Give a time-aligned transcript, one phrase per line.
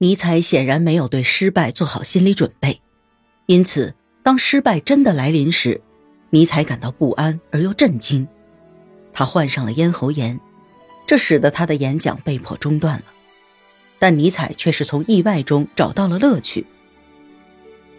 [0.00, 2.80] 尼采显然没有对失败做好心理准备，
[3.46, 5.80] 因此当失败真的来临时，
[6.30, 8.28] 尼采感到不安而又震惊。
[9.12, 10.38] 他患上了咽喉炎，
[11.04, 13.06] 这使得他的演讲被迫中断了。
[13.98, 16.64] 但尼采却是从意外中找到了乐趣。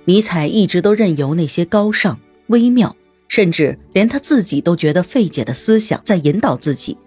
[0.05, 2.95] 尼采一直都任由那些高尚、微妙，
[3.27, 6.97] 甚至连他自己都觉得费解的思想在引导自己。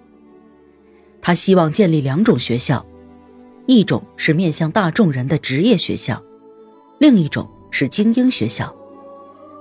[1.23, 2.85] 他希望建立两种学校。
[3.67, 6.23] 一种是面向大众人的职业学校，
[6.99, 8.75] 另一种是精英学校。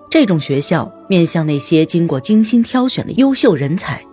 [0.10, 4.05] 这种学校面向那些经过精心挑选的优秀人才，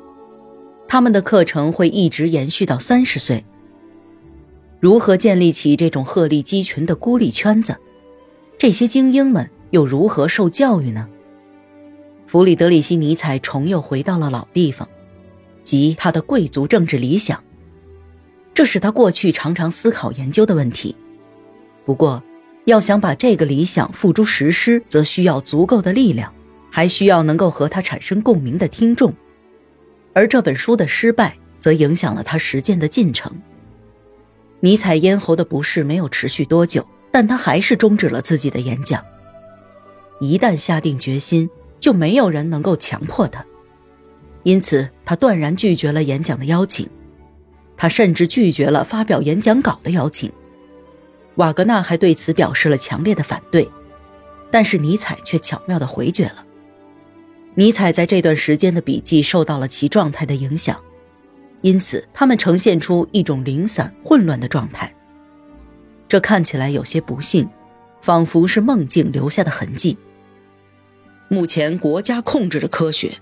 [0.87, 3.45] 他们的课程会一直延续到三十岁。
[4.79, 7.77] 如何建立起这种鹤立鸡群的孤立圈子？
[8.59, 11.09] 这些精英们又如何受教育呢？
[12.27, 14.89] 弗里德里希·尼采重又回到了老地方，
[15.65, 17.43] 即他的贵族政治理想。
[18.59, 20.97] 这是他过去常常思考研究的问题。
[21.85, 22.21] 不过，
[22.65, 26.35] 要想把这个理想付诸实施，则需要足够的力量，
[26.69, 29.15] 还需要能够和他产生共鸣的听众。
[30.13, 33.41] 而这本书的失败，则影响了他实践的进程。
[34.59, 39.05] 尼采咽喉的不适没有持续多久，但他还是终止了自己的演讲。
[40.19, 43.47] 一旦下定决心，就没有人能够强迫他。
[44.43, 46.91] 因此，他断然拒绝了演讲的邀请。
[47.79, 50.31] 他甚至拒绝了发表演讲稿的邀请，
[51.37, 53.71] 瓦格纳还对此表示了强烈的反对，
[54.51, 56.45] 但是尼采却巧妙地回绝了。
[57.55, 60.79] 尼采在这段时间的笔记受到了其状态的影响，
[61.63, 64.93] 因此他们呈现出一种零散混乱的状态。
[66.09, 67.49] 这看起来有些不幸，
[68.03, 69.97] 仿佛是梦境留下的痕迹。
[71.29, 73.13] 目前国家控制着科学，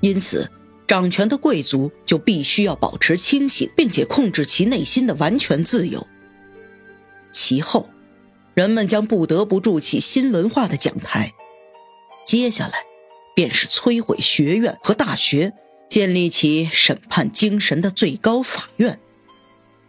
[0.00, 0.50] 因此。
[0.86, 6.06] 掌权的贵族就必须要保持清醒，并且控制其内心的完全自由。
[7.30, 7.88] 其后，
[8.54, 11.32] 人们将不得不筑起新文化的讲台。
[12.24, 12.84] 接下来，
[13.34, 15.52] 便是摧毁学院和大学，
[15.88, 19.00] 建立起审判精神的最高法院。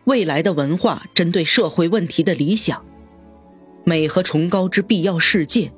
[0.05, 2.85] 未来的文化针对社会问题的理想，
[3.83, 5.71] 美和崇高之必要世界，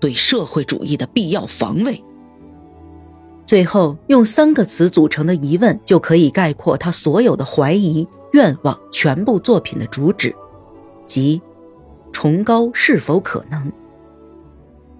[0.00, 2.02] 对社会主义的必要防卫。
[3.50, 10.32] 最后，用三个词组成的疑问就可以概括他所有的怀疑、愿望、全部作品的主旨，
[11.04, 11.42] 即：
[12.12, 13.72] 崇高是否可能？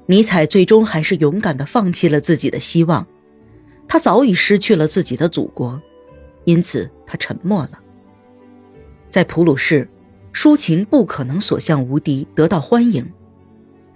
[0.06, 3.06] 尼采最终还是勇敢地放弃了自己的希望。
[3.86, 5.80] 他早已失去了自己的祖国，
[6.42, 7.78] 因此他沉默了。
[9.08, 9.88] 在普鲁士，
[10.34, 13.08] 抒情不可能所向无敌，得到欢迎，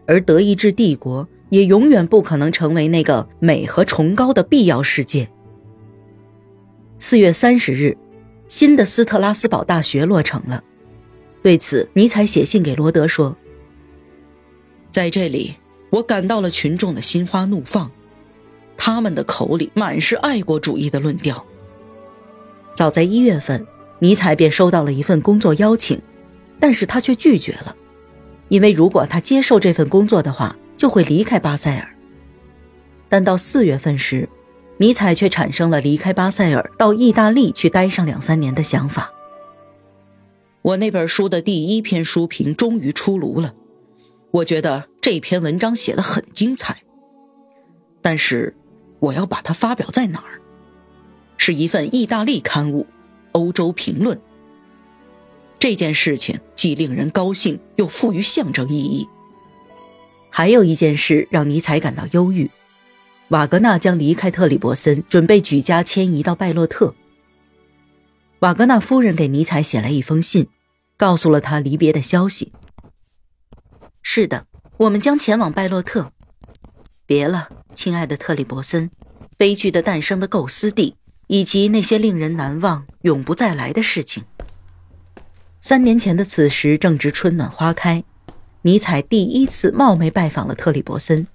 [0.06, 1.26] 而德意志帝国。
[1.54, 5.30] 也永远不可能成为那个美和崇高的必要世界。
[6.98, 7.96] 四月三十日，
[8.48, 10.64] 新的斯特拉斯堡大学落成了。
[11.44, 13.36] 对此，尼采写信给罗德说
[14.90, 15.54] ：“在这里，
[15.90, 17.88] 我感到了群众的心花怒放，
[18.76, 21.46] 他们的口里满是爱国主义的论调。”
[22.74, 23.64] 早在一月份，
[24.00, 26.02] 尼采便收到了一份工作邀请，
[26.58, 27.76] 但是他却拒绝了，
[28.48, 31.96] 因为如果他接受这份工作的话，就会离开巴塞尔，
[33.08, 34.28] 但到四月份时，
[34.78, 39.12] 尼采却产生了离开巴塞尔到意大利去待上两三年的想法。
[40.62, 43.54] 我那本书的第一篇书评终于出炉了，
[44.30, 46.82] 我觉得这篇文章写得很精彩，
[48.00, 48.56] 但是
[48.98, 50.40] 我要把它发表在哪儿？
[51.36, 52.82] 是一份意大利刊物，
[53.32, 54.16] 《欧洲评论》。
[55.58, 59.08] 这件事情既令人高兴，又富于象征意义。
[60.36, 62.50] 还有一件事让尼采感到忧郁：
[63.28, 66.92] 瓦格纳将离开特里伯森，准备举家迁移到拜洛特。
[68.40, 70.48] 瓦格纳夫人给尼采写了一封信，
[70.96, 72.50] 告诉了他离别的消息。
[74.02, 74.46] 是的，
[74.78, 76.10] 我们将前往拜洛特。
[77.06, 78.90] 别了，亲爱的特里伯森，
[79.36, 80.96] 悲剧的诞生的构思地，
[81.28, 84.24] 以及那些令人难忘、永不再来的事情。
[85.60, 88.02] 三年前的此时，正值春暖花开。
[88.66, 91.26] 尼采第一次冒昧拜访了特里伯森。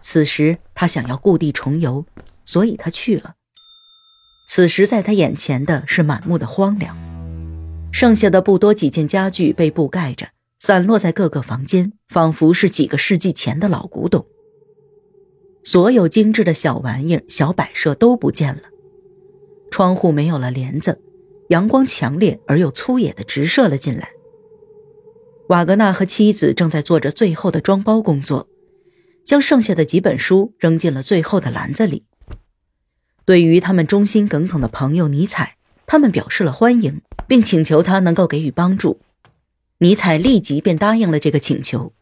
[0.00, 2.04] 此时他想要故地重游，
[2.44, 3.34] 所以他去了。
[4.48, 6.96] 此时在他眼前的是满目的荒凉，
[7.92, 14.26] 剩下的不多几件家具被布盖着，散落在各个房间，仿佛是几个世纪前的老古董。
[15.62, 18.62] 所有精致的小玩意、小摆设都不见了，
[19.70, 21.00] 窗户没有了帘子，
[21.50, 24.10] 阳光强烈而又粗野地直射了进来。
[25.48, 28.48] 瓦格纳和妻子正在做着最后的装包工作，
[29.24, 32.04] 将剩下的几本书扔进了最后的篮子里。
[33.24, 35.56] 对于他们忠心耿耿的朋友尼采，
[35.86, 39.00] 他们表示了欢迎，并请求他能够给予帮助。
[39.78, 41.92] 尼采立即便答应了这个请求。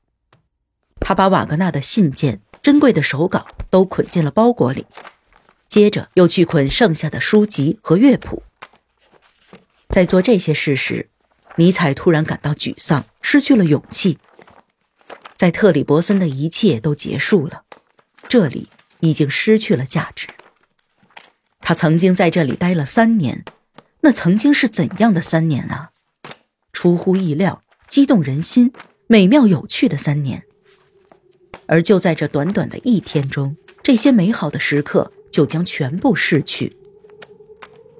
[1.00, 4.86] 他把瓦格纳的信件、珍贵的手稿都捆进了包裹里，
[5.68, 8.42] 接着又去捆剩下的书籍和乐谱。
[9.90, 11.10] 在做这些事时，
[11.56, 14.18] 尼采突然感到沮丧，失去了勇气。
[15.36, 17.64] 在特里伯森的一切都结束了，
[18.28, 18.68] 这里
[19.00, 20.28] 已经失去了价值。
[21.60, 23.44] 他曾经在这里待了三年，
[24.00, 25.90] 那曾经是怎样的三年啊！
[26.72, 28.72] 出乎意料、激动人心、
[29.06, 30.44] 美妙有趣的三年。
[31.66, 36.76] 而就在这短短的一天中，这些美好的时刻就将全部逝去。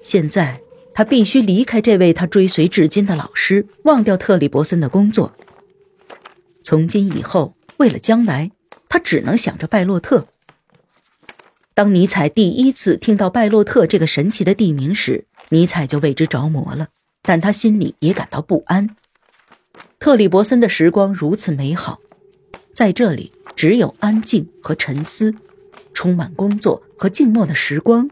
[0.03, 0.61] 现在，
[0.95, 5.35] 他必须离开这位他追随至今的老师，忘掉特里伯森的工作。
[6.63, 8.53] 从今以后，为了将来，
[8.89, 10.29] 他只能想着拜洛特。
[11.75, 16.89] 当尼采第一次听到拜洛特这个神奇的地名时，尼采就为之着魔了，
[17.23, 18.95] 但他心里也感到不安。
[19.99, 21.99] 特里伯森的时光如此美好，
[22.73, 25.35] 在这里只有安静和沉思，
[25.93, 28.09] 充满工作和静默的时光。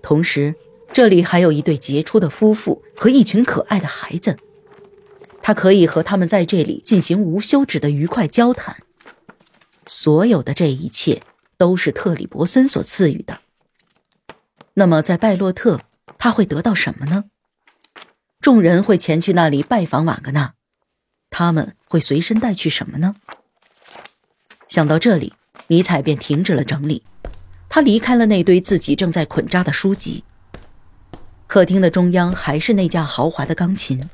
[0.00, 0.54] 同时，
[0.96, 4.38] 这里还有一对杰出的夫妇和一群可爱的孩子。
[5.42, 8.78] 他可以和他们在这里进行无休止的愉快交谈。
[9.84, 11.20] 所有的这一切
[11.58, 13.40] 都是特里伯森所赐予的。
[14.72, 15.82] 那么，在拜洛特，
[16.16, 17.24] 他会得到什么呢？
[18.40, 20.54] 众人会前去那里拜访瓦格纳，
[21.28, 23.16] 他们会随身带去什么呢？
[24.66, 25.34] 想到这里，
[25.66, 27.02] 尼采便停止了整理。
[27.68, 30.24] 他离开了那堆自己正在捆扎的书籍。
[31.46, 34.10] 客厅的中央还是那架豪华的钢琴。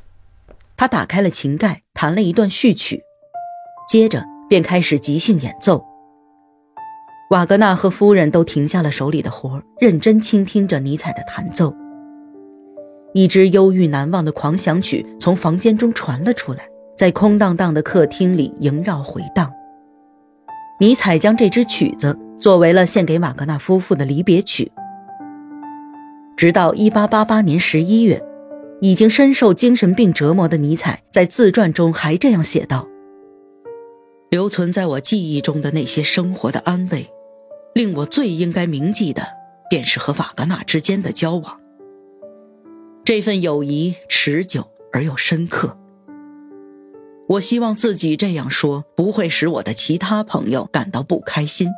[0.76, 3.02] 他打开了琴盖，弹了一段序曲，
[3.88, 5.84] 接着便开始即兴演奏。
[7.31, 11.75] 瓦格纳和夫人都停下了手里的活认真倾听着尼采的弹奏。
[13.14, 19.50] 一支忧郁难忘的狂想曲从房间中传了出来，在空荡荡的客厅里萦绕回荡。
[20.81, 24.70] 尼采将这支曲子作为了献给瓦格纳夫妇的离别曲。
[26.42, 28.20] 直到1888年11月。
[28.80, 32.88] 已经深受精神病折磨的尼采在自传中还这样写道
[34.28, 37.08] ：“留存在我记忆中的那些生活的安慰，
[37.74, 39.24] 令我最应该铭记的，
[39.70, 41.60] 便是和瓦格纳之间的交往。
[43.04, 45.78] 这份友谊持久而又深刻。
[47.28, 51.68] 我希望自己这样说不会使我的其他朋友感到不开心，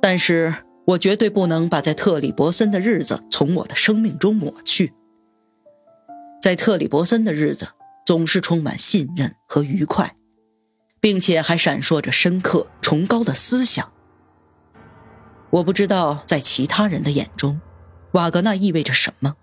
[0.00, 0.52] 但是
[0.86, 4.92] 我绝对不能把在特里伯森的日子从我的生命中抹去。”
[6.40, 7.68] 在特里伯森的日子
[8.04, 10.14] 总是充满信任和愉快，
[11.00, 13.90] 并且还闪烁着深刻崇高的思想。
[15.48, 17.62] 我不知道在其他人的眼中，
[18.12, 19.36] 瓦格纳意味着什么，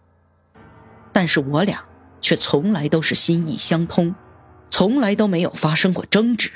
[1.12, 1.86] 但是我俩
[2.22, 4.14] 却从来都是心意相通，
[4.70, 6.52] 从来都没有发生过争执。